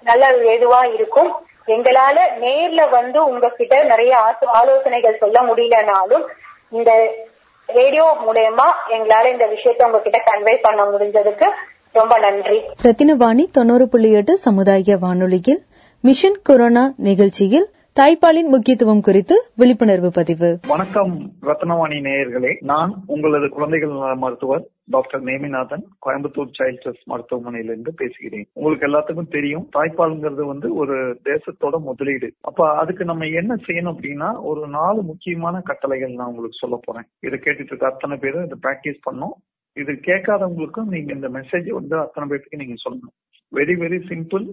நல்ல 0.09 0.27
ஏதுவா 0.53 0.81
இருக்கும். 0.97 1.31
எங்களால 1.67 2.19
நேர்ல 2.41 2.91
வந்து 2.91 3.25
உங்ககிட்ட 3.25 3.85
நிறைய 3.85 4.17
ஆசோ- 4.17 4.45
ஆலோசனைகள் 4.45 5.17
சொல்ல 5.19 5.41
முடியலனாலும் 5.41 6.25
இந்த 6.71 7.17
ரேடியோ 7.67 8.17
மூலயமா 8.27 8.67
எங்களால 8.91 9.33
இந்த 9.33 9.47
விஷயத்த 9.47 9.85
உங்ககிட்ட 9.85 10.23
கன்வே 10.27 10.59
பண்ண 10.63 10.85
முடிஞ்சதுக்கு 10.85 11.51
ரொம்ப 11.93 12.19
நன்றி. 12.19 12.63
ரத்தினவாணி 12.83 13.45
தொண்ணூறு 13.53 13.89
புள்ளி 13.89 14.13
எட்டு 14.13 14.37
சமுதாய 14.37 14.97
வானொலியில் 15.01 15.63
மிஷன் 16.01 16.41
கொரோனா 16.43 16.93
நிகழ்ச்சியில் 16.97 17.71
தாய்ப்பாலின் 18.01 18.43
முக்கியத்துவம் 18.43 19.01
குறித்து 19.01 19.51
விழிப்புணர்வு 19.55 20.11
பதிவு. 20.11 20.59
வணக்கம் 20.67 21.31
ரத்னவாணி 21.43 22.01
நேயர்களே. 22.01 22.57
நான் 22.61 22.95
உங்களது 23.07 23.49
குழந்தைகள் 23.49 23.89
மருத்துவர் 24.17 24.63
doctor 24.95 25.23
Neminathan 25.29 25.85
Coimbatore 26.07 26.55
child 26.59 26.81
trust 26.83 27.07
மருத்துவமனையிலிருந்து 27.13 27.93
பேசுகிறேன். 28.01 28.47
உங்களுக்கு 28.59 28.89
எல்லாத்துக்கும் 28.89 29.35
தெரியும் 29.37 29.67
தாய்ப்பால்ங்கிறது 29.77 30.47
வந்து 30.53 30.71
ஒரு 30.83 30.97
தேசத்தோட 31.29 31.79
முதலீடு. 31.89 32.31
அப்ப 32.51 32.69
அதுக்கு 32.83 33.05
நம்ம 33.11 33.29
என்ன 33.41 33.59
செய்யணும் 33.69 33.95
அப்படின்னா 33.95 34.31
ஒரு 34.51 34.65
நாலு 34.79 35.03
முக்கியமான 35.13 35.63
கட்டளைகள் 35.71 36.19
நான் 36.19 36.33
உங்களுக்கு 36.33 36.63
சொல்ல 36.65 36.79
போறேன். 36.87 37.09
இதை 37.29 37.39
கேட்டுட்டு 37.39 37.73
இருக்க 37.75 37.93
அத்தனை 37.93 38.19
பேரும் 38.25 38.47
இதை 38.49 38.59
பிராக்டிஸ் 38.67 39.07
பண்ணோம் 39.09 39.37
இது 39.77 39.93
கேட்காதவங்களுக்கும் 40.11 40.93
நீங்க 40.95 41.11
இந்த 41.19 41.29
மெசேஜ் 41.39 41.71
வந்து 41.79 41.97
அத்தனை 42.05 42.27
பேருக்கு 42.29 42.63
நீங்க 42.63 42.77
சொல்லணும். 42.85 43.15
Very 43.53 43.75
very 43.83 43.99
simple 44.13 44.47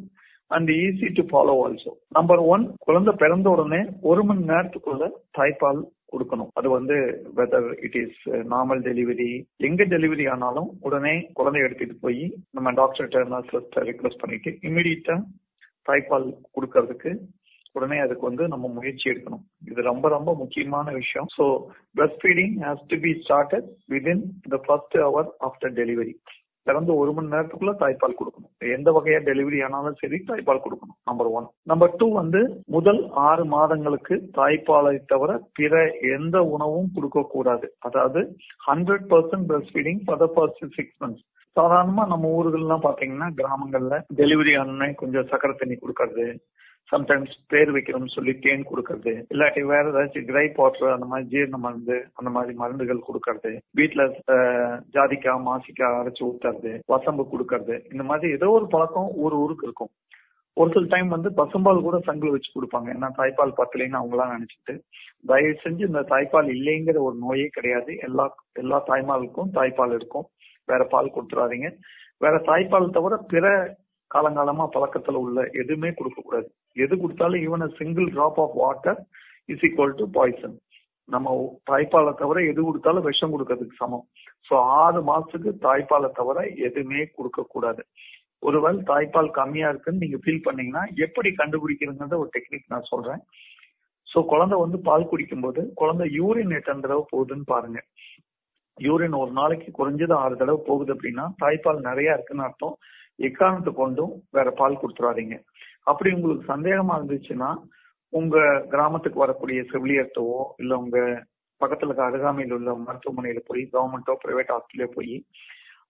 and 0.51 0.69
easy 0.81 1.07
to 1.15 1.23
follow 1.29 1.53
also 1.63 1.91
number 2.17 2.41
one 2.53 2.63
குழந்தை 2.85 3.13
பிறந்த 3.21 3.47
உடனே 3.55 3.79
ஒரு 4.09 4.21
மணி 4.27 4.43
நேரத்துக்குள்ள 4.51 5.05
தாய்ப்பால் 5.37 5.81
கொடுக்கணும். 6.13 6.51
அது 6.59 6.67
வந்து 6.69 6.95
whether 7.39 7.67
it 7.87 7.97
is 8.03 8.19
normal 8.53 8.81
delivery 8.89 9.29
எங்க 9.69 9.83
டெலிவரி 9.95 10.25
ஆனாலும் 10.33 10.69
உடனே 10.89 11.15
குழந்தை 11.39 11.61
எடுத்துட்டு 11.61 11.97
போய் 12.05 12.23
நம்ம 12.57 12.73
டாக்டர்கிட்ட 12.81 13.25
நர்ஸ்கிட்ட 13.33 13.83
ரிக்வஸ்ட் 13.91 14.23
பண்ணிட்டு 14.23 14.51
இமிடியட்டா 14.69 15.17
தாய்ப்பால் 15.89 16.27
கொடுக்கறதுக்கு 16.55 17.11
உடனே 17.75 17.97
அதுக்கு 18.03 18.23
வந்து 18.29 18.43
நம்ம 18.51 18.67
முயற்சி 18.75 19.05
எடுக்கணும். 19.11 19.43
இது 19.71 19.81
ரொம்ப 19.91 20.05
ரொம்ப 20.09 20.31
முக்கியமான 20.35 20.91
விஷயம். 21.01 21.27
So 21.37 21.45
breast 21.97 22.21
feeding 22.23 22.55
has 22.65 22.83
to 22.91 22.97
be 23.05 23.11
started 23.23 23.67
within 23.93 24.23
the 24.53 24.59
first 24.67 24.97
hour 25.05 25.29
after 25.47 25.73
delivery 25.81 26.13
பிறந்து 26.67 26.91
ஒரு 27.01 27.11
மணி 27.15 27.33
நேரத்துக்குள்ள 27.33 27.73
தாய்ப்பால் 27.81 28.17
கொடுக்கணும். 28.19 28.51
எந்த 28.77 28.89
வகையா 28.95 29.19
டெலிவரி 29.27 29.59
ஆனாலும் 29.65 29.99
சரி 30.01 30.17
தாய்ப்பால் 30.29 30.63
கொடுக்கணும் 30.63 30.97
நம்பர் 31.09 31.29
ஒன் 31.37 31.47
நம்பர் 31.71 31.95
டூ 31.99 32.07
வந்து 32.13 32.41
முதல் 32.75 33.01
ஆறு 33.27 33.45
மாதங்களுக்கு 33.55 34.17
தாய்ப்பாலை 34.37 34.95
தவிர 35.13 35.31
பிற 35.59 35.73
எந்த 36.15 36.37
உணவும் 36.55 36.91
கொடுக்க 36.95 37.25
கூடாது 37.33 37.69
அதாவது 37.89 38.21
hundred 38.69 39.07
percent 39.13 39.47
breast 39.49 39.73
feeding 39.73 40.03
for 40.05 40.21
the 40.23 40.29
first 40.35 40.63
six 40.77 40.97
months 41.03 41.25
சாதாரணமா 41.55 42.03
நம்ம 42.09 42.31
ஊர்கள்லாம் 42.37 42.85
பாத்தீங்கன்னா 42.85 43.29
கிராமங்கள்ல 43.37 43.95
டெலிவரி 44.19 44.53
ஆனே 44.59 44.89
கொஞ்சம் 44.95 45.29
சக்கரை 45.31 45.53
தண்ணி 45.55 45.77
கொடுக்கறது 45.77 46.25
சம்டைம்ஸ் 46.91 47.33
பேர் 47.51 47.71
வைக்கணும்னு 47.75 48.15
சொல்லி 48.15 48.33
தேன் 48.43 48.67
கொடுக்கறது 48.69 49.13
இல்லாட்டி 49.33 49.61
வேற 49.71 49.85
ஏதாச்சும் 49.91 50.27
கிரை 50.29 50.45
வாட்டர் 50.57 50.95
அந்த 50.95 51.07
மாதிரி 51.11 51.29
ஜீரண 51.33 51.57
மருந்து 51.65 51.97
அந்த 52.19 52.29
மாதிரி 52.35 52.53
மருந்துகள் 52.61 53.07
கொடுக்கறது 53.07 53.51
வீட்டுல 53.79 54.03
ஜாதிக்காய் 54.95 55.45
மாசிக்காய் 55.47 55.99
அரைச்சு 56.01 56.23
ஊத்துறது 56.29 56.73
வசம்பு 56.93 57.25
கொடுக்கறது 57.33 57.77
இந்த 57.93 58.05
மாதிரி 58.11 58.33
ஏதோ 58.37 58.49
ஒரு 58.59 58.67
பழக்கம் 58.75 59.09
ஒரு 59.25 59.37
ஊருக்கு 59.45 59.67
இருக்கும். 59.69 59.91
ஒரு 60.57 60.69
சில 60.73 60.87
டைம் 60.91 61.09
வந்து 61.13 61.29
பசும்பால் 61.39 61.83
கூட 61.87 61.97
சங்கில் 62.05 62.33
வச்சு 62.35 62.49
கொடுப்பாங்க. 62.53 62.87
ஏன்னா 62.93 63.09
தாய்ப்பால் 63.17 63.57
பத்தலைன்னு 63.59 63.99
அவங்களாம் 63.99 64.31
நினைச்சிட்டு 64.35 64.73
தயவு 65.31 65.51
செஞ்சு 65.63 65.83
இந்த 65.89 66.01
தாய்ப்பால் 66.13 66.49
இல்லைங்கிற 66.55 66.97
ஒரு 67.07 67.17
நோயே 67.25 67.47
கிடையாது. 67.57 67.91
எல்லா 68.07 68.25
எல்லா 68.61 68.77
தாய்மாலுக்கும் 68.87 69.51
தாய்ப்பால் 69.57 69.93
இருக்கும். 69.99 70.25
வேற 70.71 70.83
பால் 70.93 71.13
கொடுத்துறாதீங்க. 71.15 71.69
வேற 72.23 72.35
தாய்ப்பால் 72.49 72.95
தவிர 72.97 73.17
பிற 73.33 73.45
காலங்காலமா 74.11 74.65
பழக்கத்துல 74.75 75.21
உள்ள 75.25 75.39
எதுவுமே 75.61 75.89
கொடுக்க 75.97 76.19
கூடாது. 76.21 76.47
எது 76.83 76.93
கொடுத்தாலும் 77.01 77.43
even 77.47 77.75
single 77.79 78.07
drop 78.15 78.39
of 78.43 78.55
water 78.63 78.99
is 79.53 79.65
equal 79.67 79.97
to 80.01 80.05
poison 80.17 80.55
நம்ம 81.09 81.33
தாய்ப்பாலை 81.69 82.11
தவிர 82.21 82.37
எது 82.51 82.61
கொடுத்தாலும் 82.67 83.05
விஷம் 83.09 83.33
கொடுக்கறதுக்கு 83.33 83.81
சமம். 83.81 84.05
சோ 84.47 84.53
ஆறு 84.81 84.99
மாசத்துக்கு 85.09 85.51
தாய்ப்பாலை 85.65 86.09
தவிர 86.19 86.37
எதுவுமே 86.67 87.03
கொடுக்க 87.17 87.45
கூடாது. 87.53 87.83
ஒருவேளை 88.47 88.79
தாய்ப்பால் 88.89 89.29
கம்மியா 89.37 89.67
இருக்குன்னு 89.71 90.03
நீங்க 90.05 90.17
ஃபீல் 90.23 90.45
பண்ணீங்கன்னா 90.47 90.83
எப்படி 91.05 91.29
கண்டுபிடிக்கிறதுங்கிறத 91.39 92.17
ஒரு 92.23 92.29
டெக்னிக் 92.35 92.73
நான் 92.73 92.89
சொல்றேன். 92.91 93.21
சோ 94.07 94.19
குழந்தை 94.33 94.57
வந்து 94.63 94.77
பால் 94.89 95.09
குடிக்கும்போது 95.11 95.61
குழந்தை 95.81 96.05
யூரின் 96.19 96.53
எத்தனை 96.59 96.81
தடவை 96.83 97.03
போகுதுன்னு 97.13 97.47
பாருங்க. 97.53 97.79
யூரின் 98.77 99.17
ஒரு 99.21 99.31
நாளைக்கு 99.39 99.69
குறைஞ்சது 99.79 100.13
ஆறு 100.23 100.35
தடவை 100.41 100.59
போகுது 100.69 100.91
அப்படின்னா 100.95 101.25
தாய்ப்பால் 101.43 101.87
நிறைய 101.89 102.15
இருக்குன்னு 102.17 102.47
அர்த்தம். 102.47 102.77
எக்காரணத்தை 103.19 103.73
கொண்டும் 103.73 104.23
வேற 104.31 104.51
பால் 104.51 104.79
கொடுத்துறாதீங்க. 104.81 105.37
அப்படி 105.83 106.11
உங்களுக்கு 106.13 106.53
சந்தேகமா 106.53 106.93
இருந்துச்சுன்னா 106.97 107.49
உங்க 108.13 108.37
கிராமத்துக்கு 108.69 109.19
வரக்கூடிய 109.19 109.61
செவிலியர்த்தவோ 109.61 110.39
இல்ல 110.57 110.77
உங்க 110.77 110.97
பக்கத்துல 111.61 111.89
இருக்க 111.89 112.03
அருகாமையில் 112.03 112.53
உள்ள 112.53 112.71
மருத்துவமனையில 112.73 113.39
போய் 113.45 113.69
கவர்மெண்ட்டோ 113.73 114.15
பிரைவேட் 114.23 114.53
ஹாஸ்பிட்டலோ 114.53 114.87
போய் 114.93 115.25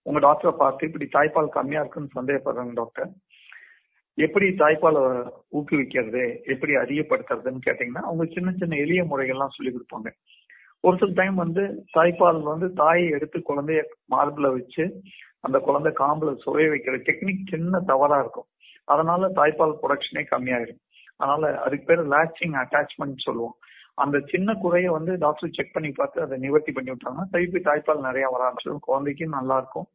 உங்க 0.02 0.18
டாக்டரை 0.20 0.52
பார்த்து 0.56 0.86
இப்படி 0.86 1.08
தாய்ப்பால் 1.12 1.48
கம்மியா 1.48 1.80
இருக்குன்னு 1.80 2.16
சந்தேகப்படுறாங்க 2.18 2.72
டாக்டர் 2.72 3.10
எப்படி 4.18 4.46
தாய்ப்பாலை 4.48 5.02
ஊக்குவிக்கிறது? 5.52 6.22
எப்படி 6.44 6.72
அதிகப்படுத்துறதுன்னு 6.76 7.60
கேட்டீங்கன்னா 7.66 8.04
அவங்க 8.08 8.24
சின்ன 8.24 8.54
சின்ன 8.58 8.76
எளிய 8.76 9.04
முறைகள்லாம் 9.04 9.56
சொல்லி 9.56 9.72
கொடுப்பாங்க. 9.74 10.08
ஒரு 10.80 10.96
சில 10.98 11.12
டைம் 11.14 11.34
வந்து 11.34 11.62
தாய்ப்பால் 11.98 12.42
வந்து 12.42 12.72
தாயை 12.72 13.08
எடுத்து 13.08 13.38
குழந்தைய 13.38 13.82
மார்பில் 14.06 14.50
வச்சு 14.50 14.84
அந்த 15.44 15.58
குழந்தை 15.58 15.90
காம்புல 15.92 16.30
சுவைய 16.44 16.68
வைக்கிற 16.72 16.96
டெக்னிக் 17.08 17.48
சின்ன 17.50 17.80
தவறா 17.90 18.18
இருக்கும். 18.20 18.48
அதனால 18.84 19.28
தாய்ப்பால் 19.38 19.80
ப்ரொடக்ஷனே 19.82 20.22
கம்மியாயிரும். 20.32 20.80
அதனால 21.16 21.50
அதுக்கு 21.64 21.84
பேர் 21.84 22.02
லாச்சிங் 22.14 22.56
அட்டாச்மெண்ட் 22.62 23.26
சொல்லுவோம். 23.26 23.56
அந்த 23.94 24.16
சின்ன 24.32 24.54
குறைய 24.54 24.88
வந்து 24.90 25.12
டாக்டர் 25.18 25.54
செக் 25.56 25.72
பண்ணி 25.72 25.90
பார்த்து 25.90 26.18
அதை 26.24 26.36
நிவர்த்தி 26.38 26.72
பண்ணி 26.72 26.90
விட்டாங்கன்னா 26.90 27.30
திருப்பி 27.32 27.60
தாய்ப்பால் 27.60 28.06
நிறைய 28.08 28.26
வர 28.28 28.42
ஆரம்பிச்சிடும். 28.46 28.86
குழந்தைக்கும் 28.88 29.36
நல்லா 29.38 29.56
இருக்கும். 29.56 29.88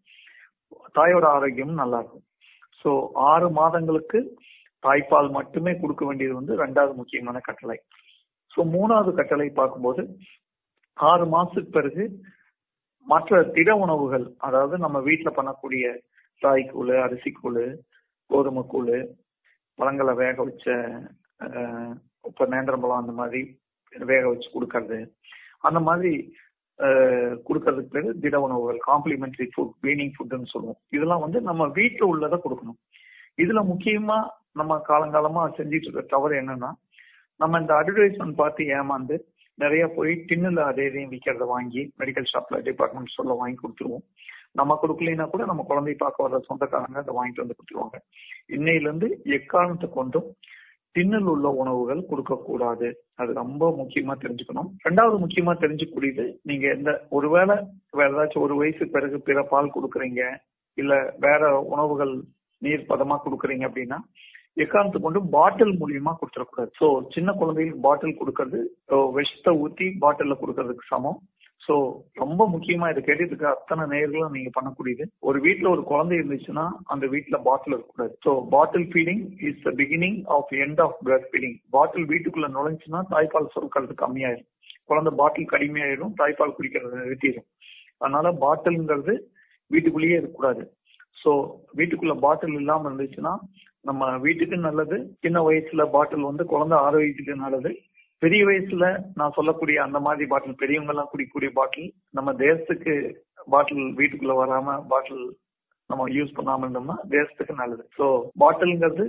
தாயோட 0.98 1.26
ஆரோக்கியமும் 1.38 1.82
நல்லா 1.84 1.98
இருக்கும். 1.98 2.26
ஸோ 2.82 2.92
ஆறு 3.14 3.48
மாதங்களுக்கு 3.50 4.20
தாய்ப்பால் 4.84 5.30
மட்டுமே 5.32 5.74
கொடுக்க 5.82 6.06
வேண்டியது 6.06 6.34
வந்து 6.34 6.54
ரெண்டாவது 6.64 6.94
முக்கியமான 6.94 7.40
கட்டளை. 7.40 7.78
ஸோ 8.54 8.62
மூணாவது 8.76 9.12
கட்டளை 9.16 9.50
பார்க்கும்போது 9.50 10.02
ஆறு 10.98 11.26
மாசத்துக்கு 11.26 11.72
பிறகு 11.72 12.04
மற்ற 13.08 13.42
திட 13.56 13.72
உணவுகள் 13.86 14.26
அதாவது 14.48 14.76
நம்ம 14.78 14.98
வீட்டுல 15.08 15.30
பண்ணக்கூடிய 15.38 15.86
ராய்க்கூழ் 16.42 16.94
அரிசிக்கூழ் 17.06 17.64
கோதுமை 18.30 18.64
கூழ் 18.74 18.96
பழங்களை 19.80 20.14
வேக 20.22 20.38
வச்ச 20.44 20.66
இப்போ 22.26 22.30
இப்ப 22.30 22.46
நேந்திரம்பழம் 22.52 23.02
அந்த 23.02 23.14
மாதிரி 23.20 23.42
வேக 23.92 24.24
வச்சு 24.30 24.48
கொடுக்கறது. 24.54 25.00
அந்த 25.68 25.80
மாதிரி 25.88 26.12
கொடுக்கறதுக்கு 27.48 27.94
பேரு 27.96 28.10
திட 28.24 28.36
உணவுகள் 28.46 28.80
காம்ப்ளிமெண்டரி 28.88 29.48
ஃபுட் 29.54 29.74
வீனிங் 29.86 30.14
ஃபுட்னு 30.16 30.52
சொல்லுவோம். 30.54 30.80
இதெல்லாம் 30.96 31.24
வந்து 31.26 31.40
நம்ம 31.50 31.68
வீட்டுல 31.80 32.08
உள்ளதை 32.14 32.38
கொடுக்கணும். 32.46 32.80
இதுல 33.44 33.62
முக்கியமா 33.72 34.18
நம்ம 34.60 34.78
காலங்காலமா 34.90 35.44
செஞ்சிட்டு 35.58 35.88
இருக்க 35.88 36.04
தவறு 36.16 36.34
என்னன்னா 36.42 36.72
நம்ம 37.40 37.60
இந்த 37.64 37.74
அட்வர்டைஸ்மெண்ட் 37.80 38.40
பார்த்து 38.42 38.64
ஏமாந்து 38.80 39.16
நிறைய 39.58 39.84
போய் 39.96 40.14
டின்னுல 40.30 40.62
அதே 40.72 40.86
இதையும் 40.90 41.12
விற்கிறத 41.14 41.46
வாங்கி 41.54 41.82
மெடிக்கல் 42.00 42.30
ஷாப்ல 42.32 42.60
டிபார்ட்மெண்ட் 42.68 43.12
ஸ்டோர்ல 43.12 43.36
வாங்கி 43.42 43.58
கொடுத்துருவோம். 43.62 44.06
நம்ம 44.60 44.78
கொடுக்கலைன்னா 44.82 45.26
கூட 45.30 45.44
நம்ம 45.50 45.62
குழந்தைய 45.70 45.98
பார்க்க 46.02 46.26
வர்ற 46.26 46.40
சொந்தக்காரங்க 46.48 46.98
அதை 47.04 47.14
வாங்கிட்டு 47.18 47.44
வந்து 47.44 47.58
கொடுத்துருவாங்க. 47.58 47.98
இன்னையில 48.58 48.88
இருந்து 48.90 49.08
எக்காரணத்தை 49.38 49.90
கொண்டும் 49.90 50.28
டின்னில் 50.96 51.30
உள்ள 51.34 51.48
உணவுகள் 51.62 52.02
கொடுக்க 52.10 52.34
கூடாது 52.48 52.88
அது 53.22 53.32
ரொம்ப 53.34 53.70
முக்கியமா 53.80 54.14
தெரிஞ்சுக்கணும். 54.24 54.70
ரெண்டாவது 54.88 55.16
முக்கியமா 55.24 55.54
தெரிஞ்சுக்கூடியது 55.64 56.26
நீங்க 56.50 56.66
எந்த 56.76 56.92
ஒருவேளை 57.10 57.56
வேற 58.00 58.10
ஏதாச்சும் 58.14 58.46
ஒரு 58.48 58.56
வயசு 58.56 58.86
பிறகு 58.96 59.20
பிற 59.30 59.42
பால் 59.44 59.76
கொடுக்குறீங்க 59.76 60.22
இல்ல 60.78 60.94
வேற 61.20 61.42
உணவுகள் 61.74 62.14
நீர் 62.62 62.90
பதமா 62.92 63.16
கொடுக்குறீங்க 63.24 63.64
அப்படின்னா 63.70 64.00
எக்காரணத்தை 64.58 65.00
கொண்டு 65.04 65.20
பாட்டில் 65.36 65.78
மூலியமா 65.82 66.12
கொடுத்துடக்கூடாது. 66.18 66.72
சோ 66.80 66.88
சின்ன 67.14 67.30
குழந்தைகளுக்கு 67.40 67.86
பாட்டில் 67.86 68.20
கொடுக்கறது 68.20 68.60
விஷத்தை 69.18 69.54
ஊத்தி 69.64 69.88
பாட்டில 70.04 70.36
கொடுக்கறதுக்கு 70.42 70.92
சமம். 70.94 71.20
சோ 71.66 71.76
ரொம்ப 72.22 72.42
முக்கியமா 72.54 72.86
இதை 72.92 73.02
கேட்டதுக்கு 73.04 73.34
இருக்க 73.34 73.48
அத்தனை 73.58 73.84
நேர்களும் 73.94 74.36
நீங்க 74.38 74.50
பண்ணக்கூடியது. 74.56 75.04
ஒரு 75.28 75.38
வீட்டுல 75.46 75.68
ஒரு 75.76 75.84
குழந்தை 75.92 76.16
இருந்துச்சுன்னா 76.20 76.66
அந்த 76.94 77.06
வீட்டுல 77.14 77.38
பாட்டில் 77.48 77.76
இருக்கக்கூடாது. 77.76 78.14
So 78.26 78.32
bottle 78.56 78.88
feeding 78.94 79.24
is 79.50 79.64
the 79.68 79.74
beginning 79.82 80.20
of 80.38 80.52
end 80.66 80.82
of 80.86 80.98
breast 81.08 81.32
feeding 81.34 81.58
bottle 81.76 82.10
வீட்டுக்குள்ள 82.14 82.50
நுழைஞ்சுன்னா 82.58 83.02
தாய்ப்பால் 83.14 83.54
சுருக்கிறது 83.56 83.96
கம்மியாயிரும். 84.04 84.50
குழந்தை 84.92 85.14
பாட்டில் 85.22 85.52
கடுமையாயிடும் 85.54 86.16
தாய்ப்பால் 86.22 86.56
குடிக்கிறது 86.58 87.04
நிறுத்திடும் 87.04 87.50
அதனால 88.02 88.28
பாட்டில்ங்கிறது 88.46 89.14
வீட்டுக்குள்ளேயே 89.72 90.18
இருக்கக்கூடாது. 90.20 90.64
சோ 91.22 91.32
வீட்டுக்குள்ள 91.80 92.16
பாட்டில் 92.26 92.58
இல்லாம 92.62 92.88
இருந்துச்சுன்னா 92.90 93.34
நம்ம 93.88 94.18
வீட்டுக்கு 94.18 94.58
நல்லது 94.58 94.98
சின்ன 95.20 95.38
வயசுல 95.48 95.84
பாட்டில் 95.96 96.30
வந்து 96.30 96.44
குழந்தை 96.46 96.78
ஆரோக்கியத்துக்கு 96.78 97.36
நல்லது. 97.36 97.72
பெரிய 98.18 98.46
வயசுல 98.46 98.86
நான் 99.16 99.36
சொல்லக்கூடிய 99.38 99.78
அந்த 99.84 100.00
மாதிரி 100.00 100.26
பாட்டில் 100.28 100.60
பெரியவங்க 100.62 100.94
எல்லாம் 100.94 101.10
குடிக்கக்கூடிய 101.12 101.50
பாட்டில் 101.54 101.90
நம்ம 102.12 102.34
தேசத்துக்கு 102.34 102.94
பாட்டில் 103.46 103.84
வீட்டுக்குள்ள 104.00 104.36
வராம 104.42 104.76
பாட்டில் 104.88 105.26
நம்ம 105.90 106.08
யூஸ் 106.10 106.36
பண்ணாம 106.38 106.66
இருந்தோம்னா 106.66 106.98
தேசத்துக்கு 107.10 107.54
நல்லது. 107.62 107.84
சோ 107.98 108.06
பாட்டில்ங்கிறது 108.40 109.08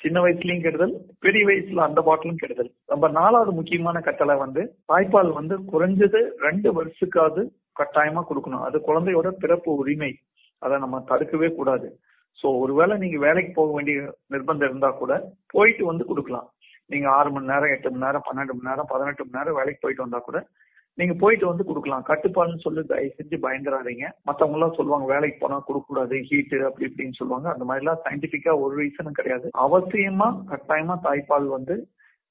சின்ன 0.00 0.20
வயசுலயும் 0.22 0.62
கெடுதல் 0.62 0.94
பெரிய 1.18 1.46
வயசுல 1.46 1.84
அந்த 1.88 2.00
பாட்டிலும் 2.02 2.36
கெடுதல். 2.36 2.70
நம்ம 2.86 3.08
நாலாவது 3.08 3.52
முக்கியமான 3.52 4.00
கட்டளை 4.00 4.36
வந்து 4.36 4.62
தாய்ப்பால் 4.92 5.32
வந்து 5.32 5.56
குறைஞ்சது 5.72 6.22
ரெண்டு 6.46 6.70
வருஷத்துக்காவது 6.78 7.44
கட்டாயமா 7.80 8.22
கொடுக்கணும். 8.30 8.64
அது 8.68 8.78
குழந்தையோட 8.88 9.30
பிறப்பு 9.44 9.70
உரிமை. 9.74 10.10
அதை 10.58 10.78
நம்ம 10.78 11.04
தடுக்கவே 11.06 11.48
கூடாது. 11.54 11.88
சோ 12.40 12.46
ஒருவேளை 12.62 12.94
நீங்க 13.02 13.18
வேலைக்கு 13.26 13.52
போக 13.60 13.70
வேண்டிய 13.76 13.98
நிர்பந்தம் 14.34 14.68
இருந்தா 14.70 14.90
கூட 15.00 15.12
போயிட்டு 15.54 15.84
வந்து 15.90 16.04
கொடுக்கலாம். 16.10 16.48
நீங்க 16.92 17.06
ஆறு 17.18 17.28
மணி 17.34 17.50
நேரம் 17.52 17.72
எட்டு 17.74 17.90
மணி 17.92 18.04
நேரம் 18.06 18.26
பன்னெண்டு 18.28 18.54
மணி 18.56 18.70
நேரம் 18.70 18.90
பதினெட்டு 18.92 19.24
மணி 19.24 19.38
நேரம் 19.38 19.58
வேலைக்கு 19.58 19.82
போயிட்டு 19.84 20.04
வந்தா 20.04 20.20
கூட 20.28 20.38
நீங்க 20.98 21.14
போயிட்டு 21.20 21.46
வந்து 21.50 21.64
கொடுக்கலாம். 21.68 22.04
கட்டுப்பாடுன்னு 22.08 22.64
சொல்லி 22.64 22.82
தயவு 22.90 23.14
செஞ்சு 23.18 23.36
பயந்துடாதீங்க 23.44 24.08
மத்தவங்க 24.28 24.58
எல்லாம் 24.58 24.76
சொல்லுவாங்க 24.78 25.06
வேலைக்கு 25.12 25.38
போனா 25.40 25.56
கொடுக்க 25.68 25.86
கூடாது 25.88 26.16
ஹீட்டு 26.28 26.58
அப்படி 26.68 26.86
இப்படின்னு 26.88 27.18
சொல்லுவாங்க. 27.20 27.48
அந்த 27.54 27.64
மாதிரி 27.68 27.84
எல்லாம் 27.84 28.02
சயின்டிபிக்கா 28.04 28.52
ஒரு 28.64 28.74
ரீசனும் 28.80 29.18
கிடையாது. 29.18 29.48
அவசியமா 29.64 30.28
கட்டாயமா 30.50 30.96
தாய்ப்பால் 31.06 31.48
வந்து 31.56 31.76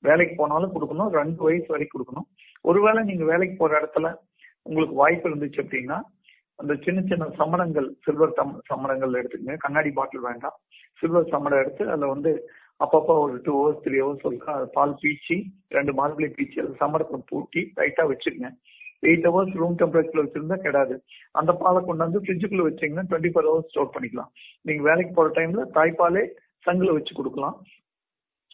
வேலைக்கு 0.03 0.36
போனாலும் 0.38 0.74
கொடுக்கணும். 0.75 1.12
ரெண்டு 1.19 1.41
வயசு 1.48 1.67
வரைக்கும் 1.74 1.95
கொடுக்கணும். 1.95 2.27
ஒருவேளை 2.69 3.01
நீங்க 3.10 3.25
வேலைக்கு 3.31 3.57
போற 3.60 3.74
இடத்துல 3.81 4.07
உங்களுக்கு 4.65 4.95
வாய்ப்பு 5.01 5.27
இருந்துச்சு 5.29 5.62
அப்படின்னா 5.63 5.98
அந்த 6.63 6.75
சின்ன 6.84 7.00
சின்ன 7.12 7.25
சமணங்கள் 7.39 7.88
சில்வர் 8.05 8.38
தம் 8.39 8.53
சம்மடங்கள் 8.72 9.17
எடுத்துக்கங்க. 9.22 9.55
கண்ணாடி 9.63 9.89
பாட்டில் 9.98 10.27
வேண்டாம். 10.27 10.58
சில்வர் 11.00 11.32
சம்மடம் 11.34 11.62
எடுத்து 11.63 11.84
அதுல 11.93 12.10
வந்து 12.15 12.32
அப்பப்போ 12.84 13.13
ஒரு 13.24 13.36
டூ 13.46 13.53
ஹவர்ஸ் 13.58 13.82
த்ரீ 13.86 13.98
ஹவர்ஸ் 14.03 14.25
ஒருக்கா 14.27 14.53
பால் 14.77 14.96
பீச்சி 15.01 15.36
ரெண்டு 15.77 15.91
மார்பிளை 16.00 16.29
பீச்சி 16.38 16.58
அது 16.63 16.72
சம்மடத்தை 16.84 17.20
பூட்டி 17.32 17.62
டைட்டா 17.79 18.03
வச்சுக்கங்க. 18.12 18.50
எயிட் 19.10 19.27
ஹவர்ஸ் 19.29 19.53
ரூம் 19.62 19.77
டெம்பரேச்சர்ல 19.82 20.24
வச்சிருந்தா 20.25 20.58
கிடையாது 20.65 20.96
அந்த 21.39 21.51
பாலை 21.62 21.79
கொண்டு 21.88 22.05
வந்து 22.05 22.22
ஃப்ரிட்ஜுக்குள்ள 22.24 22.65
வச்சீங்கன்னா 22.67 23.05
டுவெண்ட்டி 23.10 23.32
ஃபோர் 23.34 23.50
ஹவர்ஸ் 23.50 23.70
ஸ்டோர் 23.72 23.93
பண்ணிக்கலாம். 23.96 24.32
நீங்க 24.67 24.84
வேலைக்கு 24.89 25.13
போற 25.17 25.29
டைம்ல 25.39 25.63
தாய்ப்பாலே 25.77 26.24
சங்குல 26.65 26.93
வச்சு 26.98 27.13
கொடுக்கலாம். 27.20 27.58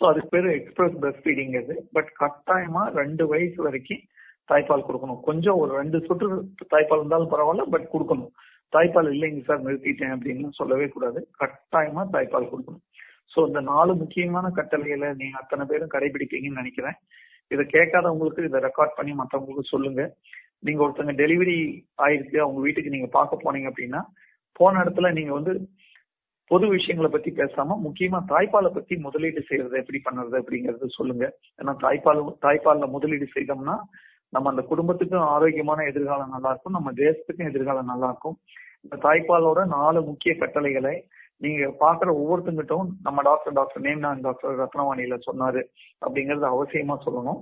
ஸோ 0.01 0.05
அதுக்கு 0.11 0.31
பேர் 0.35 0.47
எக்ஸ்பிரஸ் 0.59 0.97
பிரஸ்ட் 1.01 1.23
ஃபீடிங் 1.25 1.55
அது 1.61 1.75
பட் 1.97 2.09
கட்டாயமா 2.21 2.83
ரெண்டு 3.01 3.23
வயசு 3.33 3.59
வரைக்கும் 3.67 4.03
தாய்ப்பால் 4.49 4.85
கொடுக்கணும். 4.87 5.21
கொஞ்சம் 5.29 5.59
ஒரு 5.63 5.71
ரெண்டு 5.79 5.97
சொட்டு 6.07 6.27
தாய்ப்பால் 6.73 7.01
இருந்தாலும் 7.01 7.31
பரவாயில்ல 7.33 7.65
பட் 7.75 7.87
கொடுக்கணும். 7.93 8.31
தாய்ப்பால் 8.73 9.11
இல்லைங்க 9.13 9.43
சார் 9.47 9.65
நிறுத்திட்டேன் 9.67 10.13
அப்படின்னு 10.15 10.49
சொல்லவே 10.59 10.87
கூடாது. 10.95 11.21
கட்டாயமா 11.41 12.03
தாய்ப்பால் 12.15 12.51
கொடுக்கணும். 12.51 12.83
சோ 13.33 13.39
இந்த 13.49 13.61
நாலு 13.71 13.91
முக்கியமான 14.01 14.45
கட்டளைகளை 14.59 15.09
நீங்க 15.21 15.37
அத்தனை 15.41 15.63
பேரும் 15.71 15.93
கடைபிடிப்பீங்கன்னு 15.95 16.61
நினைக்கிறேன். 16.61 16.97
இதை 17.53 17.63
கேட்காதவங்களுக்கு 17.75 18.47
இதை 18.49 18.59
ரெக்கார்ட் 18.67 18.97
பண்ணி 18.97 19.11
மற்றவங்களுக்கு 19.19 19.73
சொல்லுங்க. 19.73 20.01
நீங்க 20.67 20.81
ஒருத்தங்க 20.85 21.13
டெலிவரி 21.21 21.57
ஆயிருக்கு 22.05 22.37
அவங்க 22.45 22.59
வீட்டுக்கு 22.63 22.95
நீங்க 22.95 23.09
பார்க்க 23.17 23.43
போனீங்க 23.43 23.69
அப்படின்னா 23.71 24.01
போன 24.59 24.79
இடத்துல 24.83 25.11
நீங்க 25.17 25.31
வந்து 25.37 25.53
பொது 26.51 26.65
விஷயங்களை 26.75 27.09
பத்தி 27.13 27.31
பேசாம 27.39 27.75
முக்கியமா 27.85 28.19
தாய்ப்பாலை 28.31 28.69
பத்தி 28.77 28.93
முதலீடு 29.05 29.41
செய்யறது 29.49 29.75
எப்படி 29.81 29.99
பண்றது 30.05 30.35
அப்படிங்கறது 30.41 30.87
சொல்லுங்க. 30.97 31.25
ஏன்னா 31.61 31.73
தாய்ப்பால் 31.83 32.21
தாய்ப்பால்ல 32.45 32.87
முதலீடு 32.95 33.27
செய்தோம்னா 33.35 33.75
நம்ம 34.33 34.49
அந்த 34.49 34.61
குடும்பத்துக்கும் 34.61 35.29
ஆரோக்கியமான 35.35 35.85
எதிர்காலம் 35.91 36.33
நல்லா 36.35 36.49
இருக்கும் 36.49 36.77
நம்ம 36.77 36.91
தேசத்துக்கும் 37.03 37.49
எதிர்காலம் 37.51 37.91
நல்லா 37.93 38.07
இருக்கும் 38.07 38.37
இந்த 38.83 38.97
தாய்ப்பாலோட 39.05 39.61
நாலு 39.77 40.01
முக்கிய 40.01 40.33
கட்டளைகளை 40.35 40.93
நீங்க 41.43 41.63
பாக்குற 41.83 42.09
ஒவ்வொருத்தங்கிட்டும் 42.21 42.87
நம்ம 43.01 43.21
டாக்டர் 43.21 43.53
டாக்டர் 43.53 43.83
நேம்நான் 43.87 44.21
டாக்டர் 44.21 44.59
ரத்னவாணியில 44.61 45.17
சொன்னாரு 45.27 45.61
அப்படிங்கறது 46.05 46.47
அவசியமா 46.53 46.95
சொல்லணும். 47.05 47.41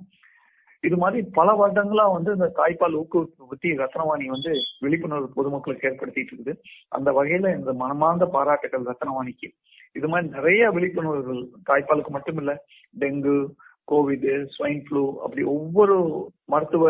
இது 0.84 0.98
மாதிரி 0.98 1.20
பல 1.38 1.50
வருடங்களா 1.60 2.04
வந்து 2.14 2.32
இந்த 2.34 2.48
தாய்ப்பால் 2.58 2.98
ஊக்குவிப்பு 3.00 3.48
பத்தி 3.52 3.70
ரத்னவாணி 3.84 4.26
வந்து 4.26 4.52
விழிப்புணர்வு 4.84 5.30
பொதுமக்களுக்கு 5.38 5.88
ஏற்படுத்திட்டு 5.90 6.34
இருக்குது. 6.36 6.54
அந்த 6.90 7.12
வகையில 7.12 7.54
இந்த 7.60 7.74
மனமார்ந்த 7.74 8.26
பாராட்டுகள் 8.36 8.90
ரத்னவாணிக்கு. 8.92 9.50
இது 9.96 10.08
மாதிரி 10.08 10.28
நிறைய 10.38 10.64
விழிப்புணர்வுகள் 10.76 11.42
தாய்ப்பாலுக்கு 11.70 12.14
மட்டும் 12.18 12.38
இல்ல 12.38 12.54
டெங்கு 13.00 13.36
கோவிட் 13.92 14.48
ஸ்வைன் 14.56 14.82
ஃப்ளூ 14.88 15.14
அப்படி 15.24 15.44
ஒவ்வொரு 15.44 15.96
மருத்துவ 16.46 16.84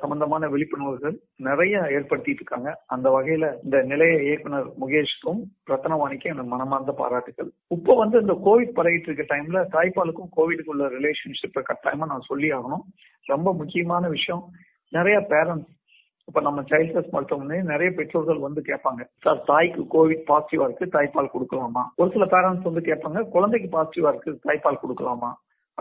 சம்பந்தமான 0.00 0.48
விழிப்புணர்வுகள் 0.48 1.16
நிறைய 1.36 1.80
ஏற்படுத்திட்டு 1.80 2.40
இருக்காங்க. 2.40 2.82
அந்த 2.86 3.10
வகையில 3.10 3.54
இந்த 3.64 3.82
நிலைய 3.82 4.22
இயக்குனர் 4.22 4.68
முகேஷ்க்கும் 4.80 5.40
ரத்னவாணிக்கும் 5.66 6.32
எனக்கு 6.32 6.52
மனமார்ந்த 6.54 6.92
பாராட்டுகள் 6.92 7.50
இப்போ 7.68 7.94
வந்து 7.94 8.20
இந்த 8.20 8.32
கோவிட் 8.44 8.76
பரவிட்டு 8.78 9.08
இருக்க 9.10 9.36
டைம்ல 9.36 9.66
தாய்ப்பாலுக்கும் 9.72 10.32
கோவிடுக்கு 10.36 10.72
உள்ள 10.74 10.86
ரிலேஷன்ஷிப்பை 10.88 11.62
கட்டாயமா 11.62 12.06
நான் 12.06 12.28
சொல்லி 12.28 12.52
ஆகணும். 12.52 12.84
ரொம்ப 13.24 13.54
முக்கியமான 13.54 14.08
விஷயம் 14.08 14.44
நிறைய 14.90 15.18
பேரண்ட்ஸ் 15.18 15.76
இப்ப 16.26 16.40
நம்ம 16.40 16.60
சைல்ட் 16.60 16.94
ஹெல்த் 16.94 17.10
மருத்துவமனை 17.10 17.62
நிறைய 17.62 17.92
பெற்றோர்கள் 17.92 18.38
வந்து 18.38 18.62
கேட்பாங்க 18.66 19.02
சார் 19.20 19.42
தாய்க்கு 19.46 19.82
கோவிட் 19.82 20.24
பாசிட்டிவா 20.28 20.66
இருக்கு 20.68 20.84
தாய்ப்பால் 20.84 21.34
கொடுக்கலாமா? 21.34 21.82
ஒரு 21.96 22.10
சில 22.10 22.24
பேரண்ட்ஸ் 22.24 22.62
வந்து 22.62 22.80
கேட்பாங்க 22.80 23.28
குழந்தைக்கு 23.28 23.82
பாசிட்டிவா 23.82 24.08
இருக்கு 24.08 24.38
தாய்ப்பால் 24.44 24.82
கொடுக்கலாமா? 24.82 25.30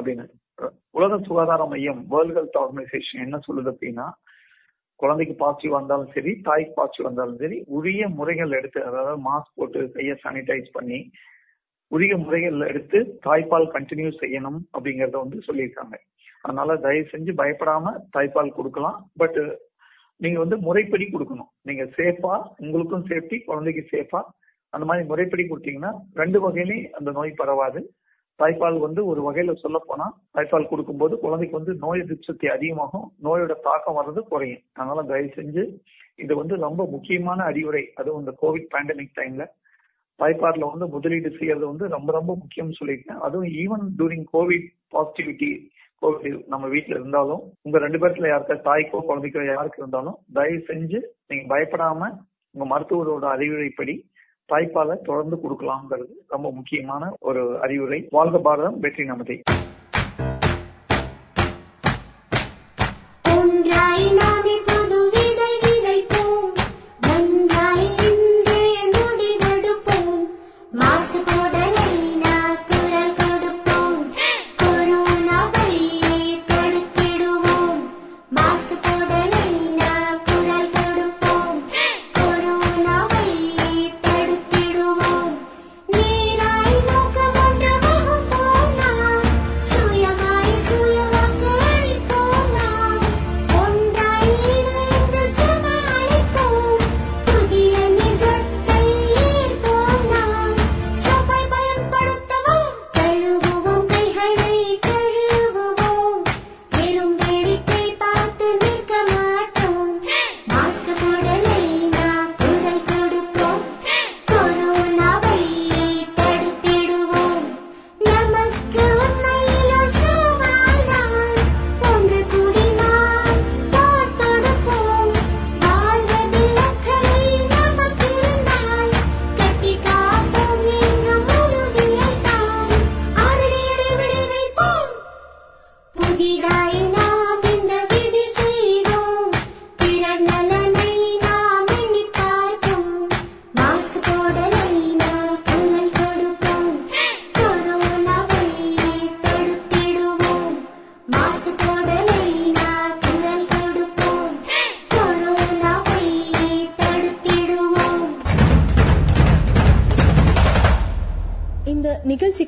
அப்படின்னு. 0.01 0.25
உலக 0.97 1.17
சுகாதார 1.27 1.63
மையம் 1.71 2.01
வேர்ல்ட் 2.13 2.37
ஹெல்த் 2.37 2.59
ஆர்கனைசேஷன் 2.63 3.23
என்ன 3.25 3.37
சொல்லுது 3.47 3.69
அப்படின்னா 3.73 4.07
குழந்தைக்கு 4.99 5.33
பாசிட்டிவ் 5.41 5.77
வந்தாலும் 5.77 6.13
சரி 6.15 6.31
தாய்க்கு 6.47 6.73
பாசிட்டிவ் 6.77 7.07
வந்தாலும் 7.09 7.39
சரி 7.41 7.57
உரிய 7.77 8.03
முறைகள் 8.19 8.55
எடுத்து 8.59 8.79
அதாவது 8.89 9.19
மாஸ்க் 9.27 9.57
போட்டு 9.59 9.81
கையை 9.97 10.15
சானிடைஸ் 10.23 10.69
பண்ணி 10.77 10.99
உரிய 11.91 12.13
முறைகள் 12.17 12.65
எடுத்து 12.69 12.99
தாய்ப்பால் 13.25 13.67
கண்டினியூ 13.75 14.09
செய்யணும் 14.21 14.57
அப்படிங்கறத 14.75 15.17
வந்து 15.23 15.37
சொல்லியிருக்காங்க. 15.47 15.95
அதனால 16.43 16.75
தயவு 16.85 17.05
செஞ்சு 17.11 17.31
பயப்படாம 17.41 17.93
தாய்ப்பால் 18.15 18.55
கொடுக்கலாம். 18.57 18.97
பட் 19.21 19.39
நீங்க 20.21 20.37
வந்து 20.39 20.57
முறைப்படி 20.57 21.05
கொடுக்கணும். 21.13 21.51
நீங்க 21.63 21.83
சேஃபா 21.97 22.33
உங்களுக்கும் 22.63 23.07
சேஃப்டி 23.11 23.37
குழந்தைக்கு 23.43 23.83
சேஃபா 23.93 24.21
அந்த 24.73 24.85
மாதிரி 24.89 25.03
முறைப்படி 25.07 25.43
கொடுத்தீங்கன்னா 25.43 25.91
ரெண்டு 26.21 26.39
வகையிலையும் 26.45 26.91
அந்த 26.99 27.09
நோய் 27.11 27.39
பரவாது. 27.41 27.81
தாய்ப்பால் 28.39 28.77
வந்து 28.77 29.01
ஒரு 29.11 29.21
வகையில 29.27 29.53
சொல்ல 29.61 29.77
போனா 29.85 30.07
தாய்ப்பால் 30.35 30.69
கொடுக்கும்போது 30.71 31.13
குழந்தைக்கு 31.19 31.55
வந்து 31.59 31.73
நோய் 31.83 32.01
எதிர்ப்பு 32.03 32.27
சக்தி 32.29 32.47
அதிகமாகும் 32.47 33.07
நோயோட 33.23 33.53
தாக்கம் 33.67 33.97
வர்றது 33.99 34.21
குறையும். 34.31 34.63
அதனால 34.73 35.03
தயவு 35.11 35.29
செஞ்சு 35.37 35.63
இது 36.23 36.33
வந்து 36.35 36.55
ரொம்ப 36.65 36.81
முக்கியமான 36.85 37.39
அறிவுரை. 37.43 37.83
அதுவும் 37.95 38.21
இந்த 38.23 38.33
கோவிட் 38.41 38.69
பேண்டமிக் 38.73 39.17
டைம்ல 39.19 39.45
தாய்ப்பால்ல 40.19 40.67
வந்து 40.73 40.85
முதலீடு 40.87 41.29
செய்யறது 41.39 41.65
வந்து 41.65 41.87
ரொம்ப 41.87 42.11
ரொம்ப 42.11 42.31
முக்கியம்னு 42.41 42.77
சொல்லியிருக்கேன். 42.79 43.19
அதுவும் 43.27 43.49
even 43.63 43.83
during 43.99 44.27
covid 44.33 44.67
positivity 44.93 45.49
covid 46.01 46.39
நம்ம 46.47 46.65
வீட்டுல 46.67 46.97
இருந்தாலும் 46.99 47.43
உங்க 47.61 47.77
ரெண்டு 47.79 47.99
பேர்த்துல 48.01 48.31
யாருக்கா 48.31 48.57
தாய்க்கோ 48.69 48.99
குழந்தைக்கோ 49.09 49.43
யாருக்கு 49.45 49.81
இருந்தாலும் 49.83 50.17
தயவு 50.33 50.59
செஞ்சு 50.69 50.99
நீங்க 51.27 51.45
பயப்படாம 51.53 52.09
உங்க 52.55 52.65
மருத்துவரோட 52.73 53.25
அறிவுரைப்படி 53.35 53.95
தாய்ப்பாலை 54.51 54.97
தொடர்ந்து 55.01 55.35
கொடுக்கலாம்ங்கிறது 55.35 56.13
ரொம்ப 56.27 56.51
முக்கியமான 56.51 57.15
ஒரு 57.19 57.59
அறிவுரை. 57.61 58.07
வாழ்க 58.11 58.37
பாரதம் 58.37 58.79
வெற்றி 58.79 59.03
நமதே. 59.03 59.41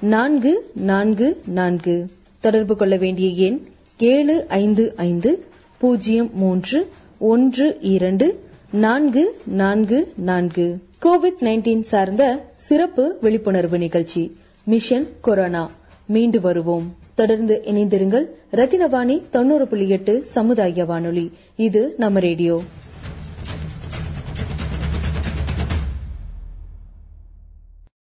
நான்கு 0.00 0.70
நான்கு 0.74 1.40
நான்கு. 1.46 2.06
தொடர்பு 2.40 2.76
கொள்ள 2.76 2.96
வேண்டிய 2.96 3.46
எண் 3.46 3.60
ஏழு 3.98 4.44
ஐந்து 4.48 4.92
ஐந்து 4.96 5.44
பூஜ்ஜியம் 5.78 6.30
மூன்று 6.34 6.88
ஒன்று 7.18 7.78
இரண்டு 7.80 8.40
நான்கு 8.72 9.40
நான்கு 9.46 10.12
நான்கு. 10.16 10.78
கோவிட் 11.02 11.42
நைன்டீன் 11.42 11.80
சார்ந்த 11.80 12.44
சிறப்பு 12.56 13.18
விழிப்புணர்வு 13.20 13.78
நிகழ்ச்சி 13.78 14.36
மிஷன் 14.64 15.06
கொரோனா. 15.20 15.70
மீண்டு 16.06 16.40
வருவோம். 16.40 16.94
தொடர்ந்து 17.14 17.62
இணைந்திருங்கள். 17.66 18.24
ரத்தினவாணி 18.52 19.22
தொண்ணூறு 19.30 19.68
புள்ளி 19.68 19.88
எட்டு 19.88 20.24
சமுதாய 20.24 20.84
வானொலி. 20.84 21.32
இது 21.56 21.94
நம்ம 21.96 22.20
ரேடியோ. 22.20 22.62